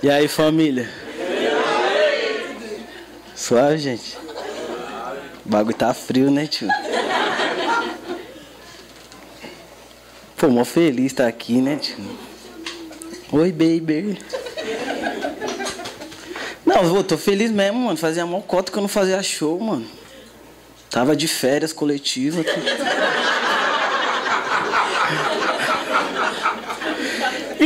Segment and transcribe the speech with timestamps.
[0.00, 0.88] E aí, família?
[3.34, 4.16] Suave, gente?
[5.44, 6.68] O bagulho tá frio, né, tio?
[10.36, 11.96] Pô, mó feliz tá aqui, né, tio?
[13.32, 14.18] Oi, baby.
[16.64, 17.96] Não, eu tô feliz mesmo, mano.
[17.96, 19.86] Fazia mó cota que eu não fazia show, mano.
[20.90, 22.44] Tava de férias coletiva.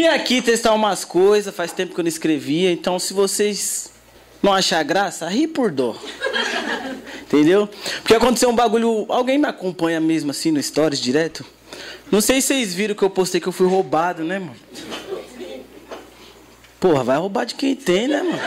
[0.03, 3.89] Vim aqui testar umas coisas, faz tempo que eu não escrevia, então se vocês
[4.43, 5.95] não achar graça, ri por dó.
[7.23, 7.69] Entendeu?
[7.99, 9.07] Porque aconteceu um bagulho.
[9.09, 11.47] Alguém me acompanha mesmo assim no Stories direto?
[12.11, 14.57] Não sei se vocês viram que eu postei que eu fui roubado, né, mano?
[16.81, 18.41] Porra, vai roubar de quem tem, né, mano?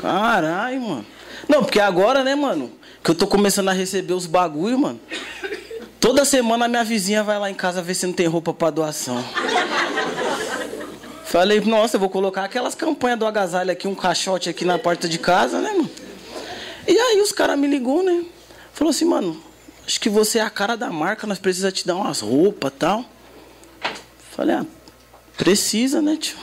[0.00, 1.06] Caralho, mano.
[1.46, 2.72] Não, porque agora, né, mano?
[3.04, 4.98] Que eu tô começando a receber os bagulho, mano.
[6.06, 8.70] Toda semana a minha vizinha vai lá em casa ver se não tem roupa para
[8.70, 9.24] doação.
[11.24, 15.08] Falei, nossa, eu vou colocar aquelas campanhas do agasalho aqui, um caixote aqui na porta
[15.08, 15.90] de casa, né, mano?
[16.86, 18.24] E aí os caras me ligou, né?
[18.72, 19.42] Falou assim, mano,
[19.84, 22.76] acho que você é a cara da marca, nós precisamos te dar umas roupas e
[22.76, 23.04] tal.
[24.30, 24.66] Falei, ah,
[25.36, 26.36] precisa, né, tio?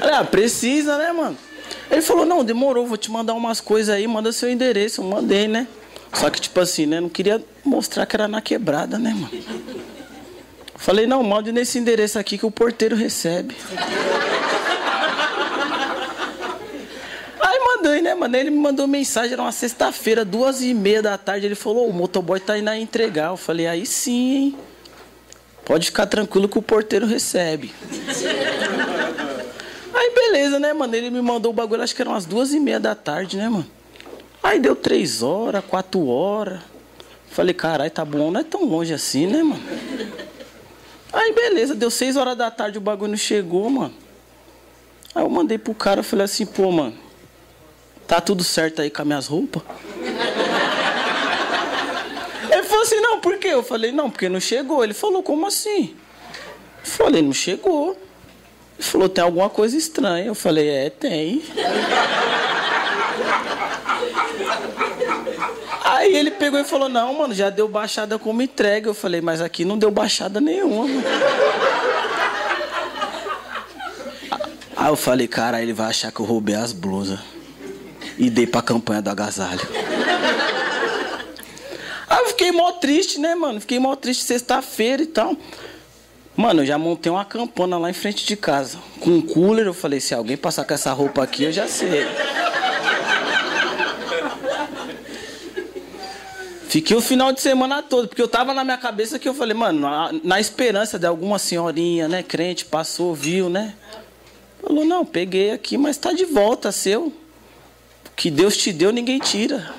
[0.00, 1.38] Falei, ah, precisa, né, mano?
[1.90, 5.00] Ele falou, não, demorou, vou te mandar umas coisas aí, manda seu endereço.
[5.00, 5.66] Eu mandei, né?
[6.12, 7.00] Só que, tipo assim, né?
[7.00, 9.30] Não queria mostrar que era na quebrada, né, mano?
[10.76, 13.54] Falei, não, mande nesse endereço aqui que o porteiro recebe.
[17.40, 18.36] Aí mandei, né, mano?
[18.36, 21.46] Ele me mandou mensagem, era uma sexta-feira, duas e meia da tarde.
[21.46, 23.30] Ele falou, o motoboy tá indo aí entregar.
[23.30, 24.56] Eu falei, aí sim, hein?
[25.64, 27.74] Pode ficar tranquilo que o porteiro recebe.
[30.30, 30.94] Beleza, né, mano?
[30.94, 33.48] Ele me mandou o bagulho, acho que eram umas duas e meia da tarde, né,
[33.48, 33.66] mano?
[34.42, 36.60] Aí deu três horas, quatro horas.
[37.30, 39.62] Falei, caralho, tá bom, não é tão longe assim, né, mano?
[41.10, 43.94] Aí beleza, deu seis horas da tarde, o bagulho não chegou, mano.
[45.14, 46.94] Aí eu mandei pro cara, falei assim, pô, mano,
[48.06, 49.62] tá tudo certo aí com as minhas roupas?
[52.50, 53.48] Ele falou assim, não, por quê?
[53.48, 54.84] Eu falei, não, porque não chegou.
[54.84, 55.96] Ele falou, como assim?
[56.82, 57.96] Falei, não chegou.
[58.78, 60.26] Ele falou, tem alguma coisa estranha.
[60.26, 61.42] Eu falei, é, tem.
[65.84, 68.88] Aí ele pegou e falou, não, mano, já deu baixada como entrega.
[68.88, 70.86] Eu falei, mas aqui não deu baixada nenhuma.
[74.76, 77.18] Aí eu falei, cara, ele vai achar que eu roubei as blusas.
[78.16, 79.60] E dei pra campanha do agasalho.
[82.08, 83.60] Aí eu fiquei mó triste, né, mano?
[83.60, 85.36] Fiquei mó triste sexta-feira e tal.
[86.38, 88.78] Mano, eu já montei uma campana lá em frente de casa.
[89.00, 92.06] Com um cooler, eu falei, se alguém passar com essa roupa aqui, eu já sei.
[96.68, 99.52] Fiquei o final de semana todo, porque eu tava na minha cabeça que eu falei,
[99.52, 103.74] mano, na, na esperança de alguma senhorinha, né, crente, passou, viu, né?
[104.62, 107.12] Falou, não, peguei aqui, mas tá de volta, seu.
[108.14, 109.74] Que Deus te deu, ninguém tira.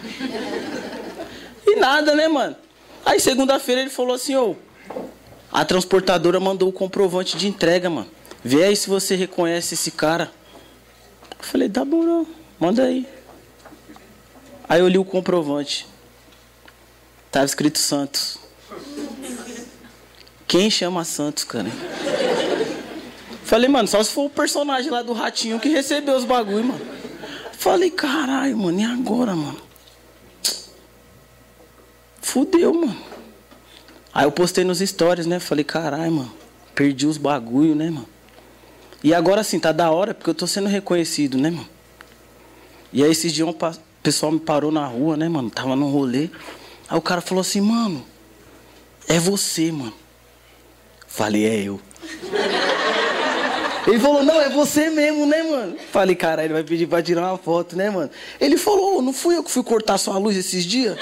[1.65, 2.57] E nada, né, mano?
[3.05, 4.57] Aí segunda-feira ele falou assim, ô,
[5.51, 8.09] a transportadora mandou o comprovante de entrega, mano.
[8.43, 10.31] Vê aí se você reconhece esse cara.
[11.37, 12.27] Eu falei, tá bom, não.
[12.59, 13.07] manda aí.
[14.67, 15.87] Aí eu li o comprovante.
[17.31, 18.37] Tava escrito Santos.
[20.47, 21.69] Quem chama Santos, cara?
[23.43, 26.87] Falei, mano, só se for o personagem lá do ratinho que recebeu os bagulho, mano.
[27.53, 29.59] Falei, caralho, mano, e agora, mano?
[32.21, 32.97] Fudeu, mano.
[34.13, 35.39] Aí eu postei nos stories, né?
[35.39, 36.33] Falei, caralho, mano,
[36.73, 38.07] perdi os bagulho, né, mano?
[39.03, 41.69] E agora sim, tá da hora, porque eu tô sendo reconhecido, né, mano?
[42.91, 43.55] E aí esses dias um
[44.01, 45.49] pessoal me parou na rua, né, mano?
[45.49, 46.29] Tava num rolê.
[46.89, 48.03] Aí o cara falou assim, mano,
[49.07, 49.93] é você, mano.
[51.07, 51.79] Falei, é eu.
[53.87, 55.77] Ele falou, não, é você mesmo, né, mano?
[55.91, 58.09] Falei, cara, ele vai pedir pra tirar uma foto, né, mano?
[58.39, 60.97] Ele falou, não fui eu que fui cortar sua luz esses dias?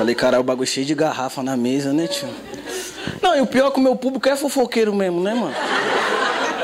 [0.00, 2.26] Falei, cara, o bagulho cheio de garrafa na mesa, né, tio?
[3.20, 5.54] Não, e o pior é que o meu público é fofoqueiro mesmo, né, mano?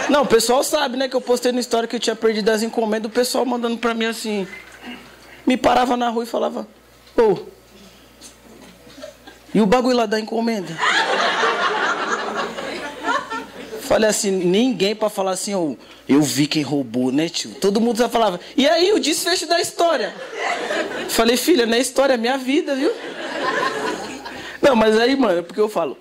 [0.09, 2.63] Não, o pessoal sabe, né, que eu postei no história que eu tinha perdido as
[2.63, 4.49] encomendas, o pessoal mandando pra mim assim.
[5.47, 6.67] Me parava na rua e falava,
[7.15, 7.23] ô.
[7.23, 7.39] Oh,
[9.55, 10.75] e o bagulho lá da encomenda?
[13.83, 15.77] Falei assim, ninguém pra falar assim, oh,
[16.09, 17.51] eu vi quem roubou, né, tio?
[17.61, 20.15] Todo mundo já falava, e aí, o desfecho da história?
[21.11, 22.91] Falei, filha, não é história, é minha vida, viu?
[24.67, 25.97] Não, mas aí, mano, é porque eu falo,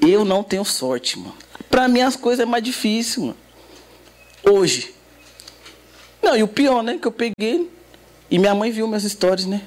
[0.00, 1.34] eu não tenho sorte, mano.
[1.68, 3.36] Pra mim as coisas é mais difícil, mano.
[4.44, 4.94] Hoje.
[6.22, 7.68] Não, e o pior, né, que eu peguei
[8.30, 9.62] E minha mãe viu meus stories, né?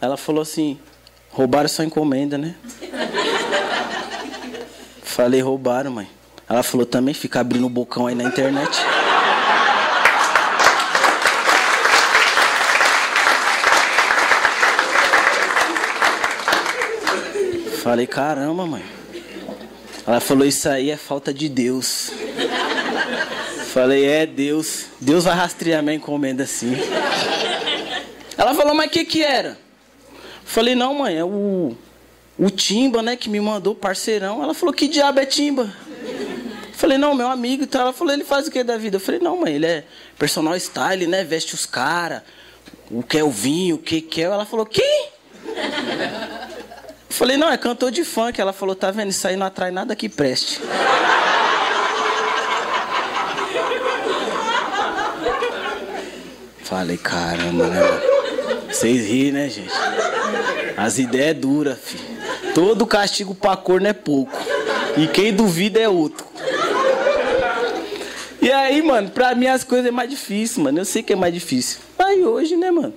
[0.00, 0.78] Ela falou assim:
[1.30, 2.54] roubaram sua encomenda, né?
[5.04, 6.08] Falei, roubaram, mãe.
[6.48, 8.78] Ela falou também, fica abrindo o bocão aí na internet.
[17.84, 18.82] Falei, caramba, mãe.
[20.06, 22.12] Ela falou, isso aí é falta de Deus.
[23.74, 24.86] Falei, é Deus.
[24.98, 26.74] Deus vai rastrear minha encomenda assim.
[28.38, 29.58] Ela falou, mas o que que era?
[30.46, 31.76] Falei, não, mãe, é o,
[32.38, 34.42] o Timba, né, que me mandou, parceirão.
[34.42, 35.70] Ela falou, que diabo é Timba?
[36.72, 37.82] Falei, não, meu amigo e tal.
[37.82, 38.96] Ela falou, ele faz o que da vida?
[38.96, 39.84] Eu falei, não, mãe, ele é
[40.18, 42.22] personal style, né, veste os caras.
[42.90, 44.24] O que é o vinho, o que que é.
[44.24, 45.08] Ela falou, quem?
[47.14, 48.40] Falei, não, é cantor de funk.
[48.40, 50.60] Ela falou, tá vendo, isso aí não atrai nada que preste.
[56.64, 57.80] Falei, caramba, né?
[58.68, 59.72] Vocês riem, né, gente?
[60.76, 62.02] As ideias é duras, filho.
[62.52, 64.36] Todo castigo pra corno é pouco.
[64.96, 66.26] E quem duvida é outro.
[68.42, 70.80] E aí, mano, pra mim as coisas é mais difícil, mano.
[70.80, 71.78] Eu sei que é mais difícil.
[71.96, 72.94] Mas hoje, né, mano?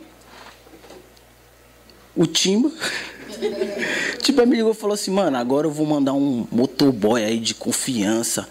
[2.16, 2.72] O Timba.
[4.22, 7.54] tipo, me ligou e falou assim, mano, agora eu vou mandar um motoboy aí de
[7.54, 8.48] confiança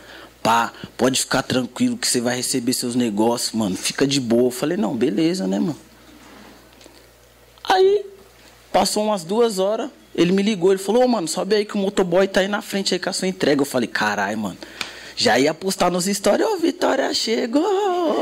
[0.46, 4.46] pá, pode ficar tranquilo que você vai receber seus negócios, mano, fica de boa.
[4.46, 5.76] Eu falei, não, beleza, né, mano?
[7.64, 8.06] Aí,
[8.72, 11.74] passou umas duas horas, ele me ligou, ele falou, ô, oh, mano, sobe aí que
[11.74, 13.62] o motoboy tá aí na frente aí com a sua entrega.
[13.62, 14.56] Eu falei, carai, mano.
[15.16, 18.16] Já ia postar nos stories, ô, oh, Vitória chegou,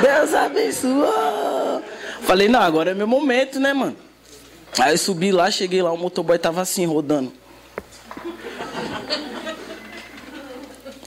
[0.00, 1.82] Deus abençoou.
[2.22, 3.96] Falei, não, agora é meu momento, né, mano?
[4.78, 7.32] Aí eu subi lá, cheguei lá, o motoboy tava assim, rodando.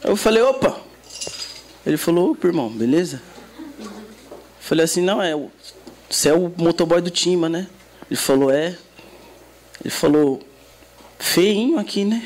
[0.03, 0.79] Eu falei, opa.
[1.85, 3.21] Ele falou, opa, irmão, beleza?
[3.79, 3.89] Eu
[4.59, 5.33] falei assim, não, é,
[6.07, 7.67] você é o motoboy do Timba, né?
[8.09, 8.75] Ele falou, é.
[9.83, 10.39] Ele falou,
[11.17, 12.21] feinho aqui, né?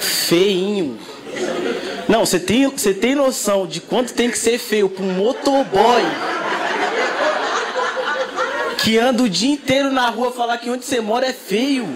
[0.00, 0.98] feinho.
[2.08, 6.02] Não, você tem, você tem noção de quanto tem que ser feio para um motoboy
[8.86, 11.88] que anda o dia inteiro na rua falar que onde você mora é feio?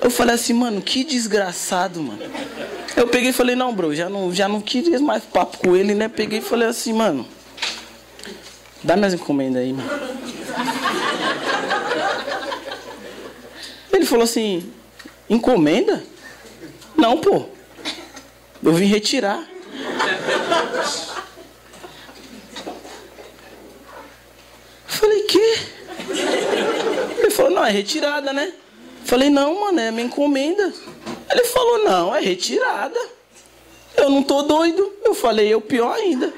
[0.00, 2.22] Eu falei assim, mano, que desgraçado, mano.
[2.96, 5.96] Eu peguei e falei, não, bro, já não, já não queria mais papo com ele,
[5.96, 6.06] né?
[6.06, 7.26] Peguei e falei assim, mano,
[8.84, 9.90] dá minhas encomendas aí, mano.
[13.92, 14.72] Ele falou assim,
[15.28, 16.04] encomenda?
[16.96, 17.46] Não, pô.
[18.62, 19.44] Eu vim retirar.
[25.34, 25.58] Que?
[27.18, 28.52] Ele falou, não, é retirada, né?
[29.04, 30.72] Falei, não, mano, é minha encomenda.
[31.28, 32.98] Ele falou, não, é retirada.
[33.96, 34.92] Eu não tô doido.
[35.04, 36.32] Eu falei, eu pior ainda.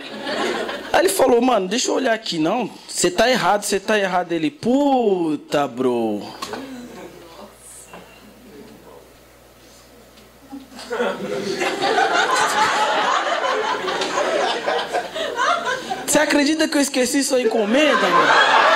[0.94, 2.70] Aí ele falou, mano, deixa eu olhar aqui, não.
[2.88, 4.32] Você tá errado, você tá errado.
[4.32, 6.22] Ele, puta, bro.
[16.06, 18.75] Você acredita que eu esqueci sua encomenda, mano?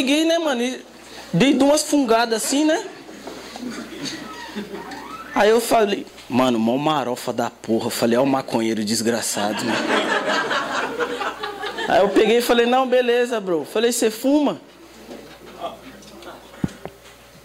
[0.00, 0.62] Peguei, né, mano?
[0.62, 0.82] E
[1.30, 2.82] dei duas fungadas assim, né?
[5.34, 7.86] Aí eu falei, mano, mó marofa da porra.
[7.86, 9.74] Eu falei, é o maconheiro desgraçado, né?
[11.86, 13.66] Aí eu peguei e falei, não, beleza, bro.
[13.70, 14.60] Falei, você fuma?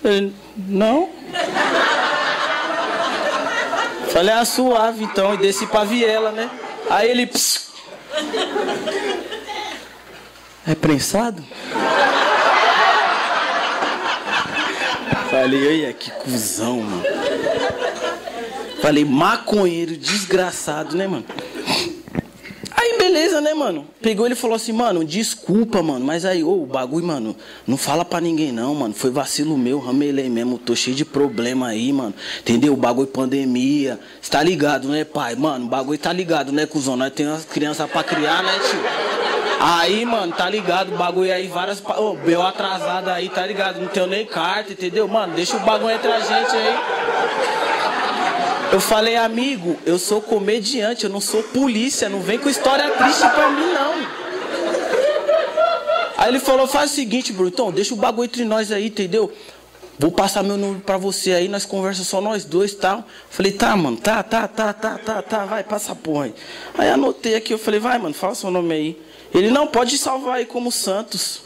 [0.01, 1.09] Ele, não.
[4.13, 6.50] Falei, ah, suave então, e desci pra viela, né?
[6.89, 7.27] Aí ele.
[7.27, 7.65] Pss.
[10.65, 11.43] É prensado?
[15.29, 17.03] Falei, olha que cuzão, mano.
[18.81, 21.25] Falei, maconheiro desgraçado, né, mano?
[22.77, 23.88] Aí, beleza, né, mano?
[24.00, 26.05] Pegou ele falou assim, mano, desculpa, mano.
[26.05, 28.93] Mas aí, ô, o bagulho, mano, não fala pra ninguém não, mano.
[28.93, 30.60] Foi vacilo meu, ramelei mesmo.
[30.60, 32.13] Tô cheio de problema aí, mano.
[32.41, 32.74] Entendeu?
[32.74, 34.00] O bagulho pandemia.
[34.22, 35.36] Você tá ligado, né, pai?
[35.36, 36.95] Mano, o bagulho tá ligado, né, cuzão?
[36.95, 39.25] Nós temos umas crianças pra criar, né, tio?
[39.59, 40.93] Aí, mano, tá ligado?
[40.93, 41.79] O bagulho aí, várias.
[41.79, 43.79] Ô, oh, atrasado aí, tá ligado?
[43.79, 45.07] Não tenho nem carta, entendeu?
[45.07, 46.79] Mano, deixa o bagulho entre a gente aí.
[48.71, 53.27] Eu falei, amigo, eu sou comediante, eu não sou polícia, não vem com história triste
[53.29, 54.25] pra mim, não.
[56.17, 59.31] Aí ele falou, faz o seguinte, Brutão, deixa o bagulho entre nós aí, entendeu?
[59.97, 63.07] Vou passar meu número pra você aí, nós conversamos só nós dois e tal.
[63.29, 66.35] Falei, tá, mano, tá, tá, tá, tá, tá, tá, vai, passa a porra aí.
[66.77, 69.01] Aí anotei aqui, eu falei, vai, mano, fala seu nome aí.
[69.33, 71.41] Ele não pode salvar aí como Santos.